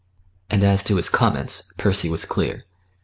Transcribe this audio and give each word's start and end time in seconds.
And 0.49 0.63
as 0.63 0.81
to 0.85 0.95
his 0.95 1.09
comments 1.09 1.71
Percy 1.77 2.09
was 2.09 2.25
clear. 2.25 2.65